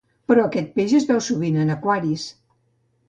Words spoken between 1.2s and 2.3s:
sovint en aquaris.